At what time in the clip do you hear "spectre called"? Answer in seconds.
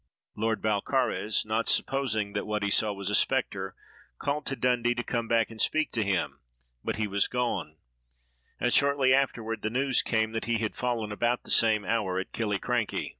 3.13-4.47